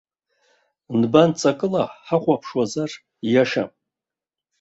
Нбанҵакыла 0.99 1.83
ҳахәаԥшуазар, 2.05 2.91
ииашам. 3.27 3.69